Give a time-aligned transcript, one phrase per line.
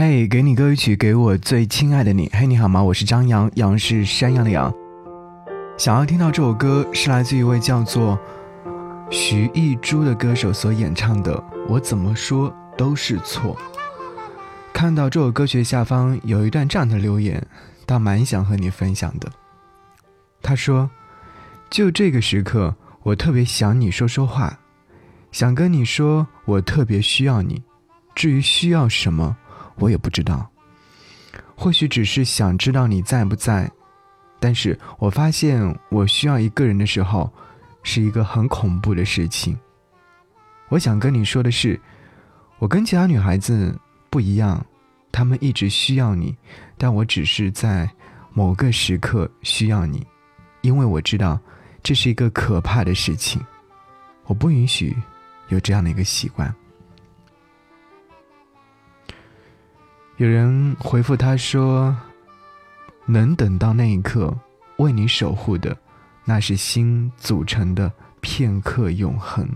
[0.00, 2.30] 嘿，给你歌曲，给我最亲爱的你。
[2.32, 2.80] 嘿，你好吗？
[2.80, 4.72] 我是张扬，杨是山羊的羊。
[5.76, 8.16] 想要听到这首歌，是来自一位叫做
[9.10, 11.34] 徐艺珠的歌手所演唱的
[11.68, 13.56] 《我怎么说都是错》。
[14.72, 17.44] 看到这首歌曲下方有一段这样的留言，
[17.84, 19.28] 倒蛮想和你分享的。
[20.40, 20.88] 他说
[21.70, 22.72] ：“就这个时刻，
[23.02, 24.60] 我特别想你说说话，
[25.32, 27.60] 想跟你说，我特别需要你。
[28.14, 29.36] 至于需要什么？”
[29.78, 30.48] 我也不知道，
[31.56, 33.70] 或许只是想知道你在不在。
[34.40, 37.32] 但是我发现，我需要一个人的时候，
[37.82, 39.58] 是一个很恐怖的事情。
[40.68, 41.80] 我想跟你说的是，
[42.58, 43.76] 我跟其他女孩子
[44.10, 44.64] 不一样，
[45.10, 46.36] 她们一直需要你，
[46.76, 47.90] 但我只是在
[48.32, 50.06] 某个时刻需要你，
[50.60, 51.40] 因为我知道
[51.82, 53.44] 这是一个可怕的事情。
[54.26, 54.96] 我不允许
[55.48, 56.54] 有这样的一个习惯。
[60.18, 61.96] 有人回复他说
[63.06, 64.36] ：“能等到那一刻，
[64.78, 65.76] 为你守护的，
[66.24, 69.48] 那是心组成的片刻永恒。”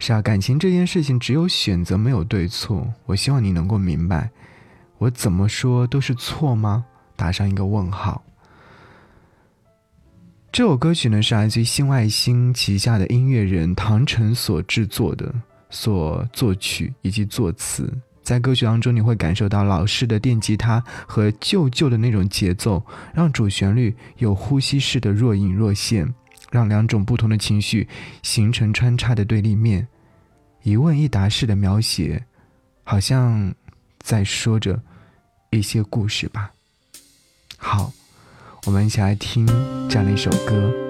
[0.00, 2.92] 是啊，感情这件事情只有选择，没有对错。
[3.06, 4.28] 我希望你能够明白，
[4.98, 6.84] 我怎么说都是错吗？
[7.14, 8.20] 打上一个问号。
[10.50, 15.32] 这首歌曲呢，是来自于新外星旗下的音乐人唐晨所制作的，
[15.70, 17.96] 所作曲以及作词。
[18.28, 26.12] 在歌曲当中，你会感受到老式的电吉他和旧旧的那种节奏，让主旋律有呼吸式的若隐若现，
[26.50, 27.88] 让两种不同的情绪
[28.22, 29.88] 形成穿插的对立面，
[30.62, 32.22] 一问一答式的描写，
[32.84, 33.54] 好像
[34.00, 34.78] 在说着
[35.48, 36.50] 一些故事吧。
[37.56, 37.90] 好，
[38.66, 39.46] 我们一起来听
[39.88, 40.87] 这样的一首歌。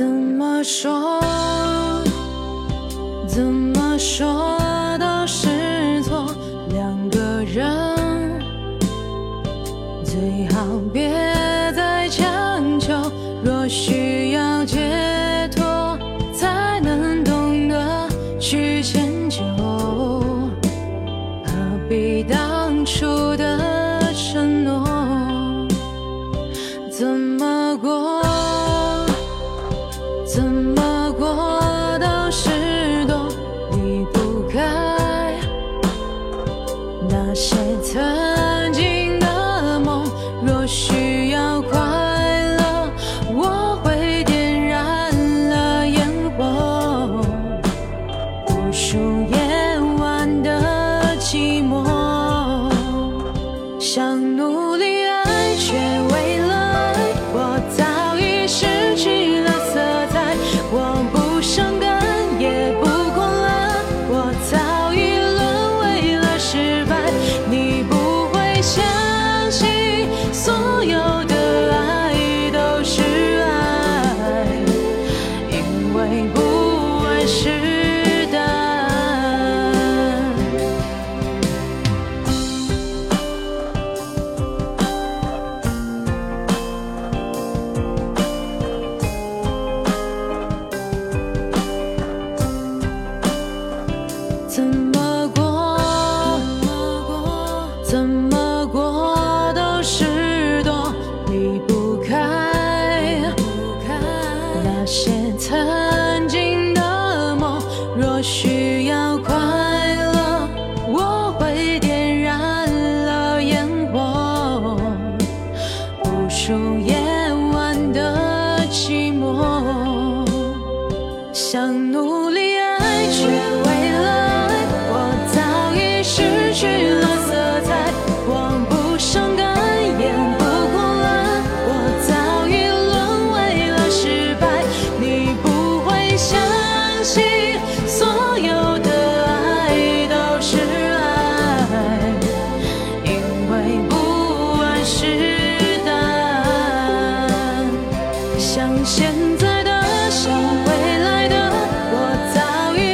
[0.00, 1.20] 怎么说，
[3.28, 4.56] 怎么说
[4.98, 6.34] 都是错。
[6.70, 8.40] 两个人
[10.02, 11.10] 最好别
[11.76, 12.94] 再强求。
[13.44, 14.78] 若需要解
[37.08, 40.04] 那些曾经的梦。
[40.42, 41.78] 若需要快
[42.56, 42.90] 乐，
[43.34, 45.12] 我会点燃
[45.48, 47.22] 了烟火，
[48.48, 52.70] 无数夜晚的寂寞，
[53.78, 54.36] 想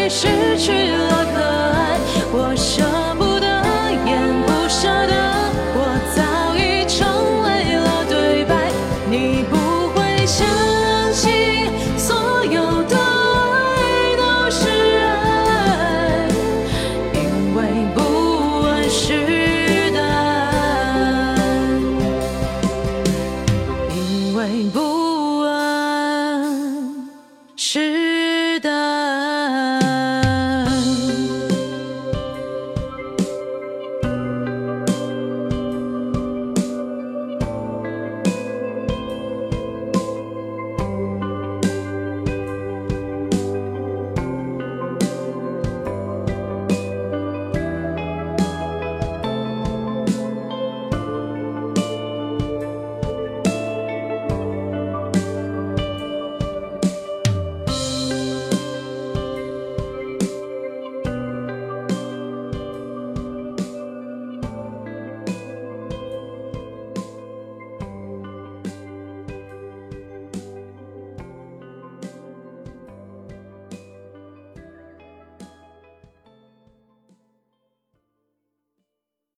[0.08, 1.15] 失去了。